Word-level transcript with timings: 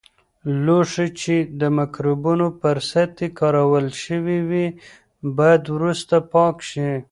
لوښي 0.63 1.07
چې 1.21 1.35
د 1.59 1.61
مکروبونو 1.77 2.47
پر 2.61 2.77
سطحې 2.91 3.27
کارول 3.39 3.87
شوي 4.03 4.39
وي، 4.49 4.67
باید 5.37 5.63
وروسته 5.75 6.15
پاک 6.33 6.55
شي. 6.69 6.91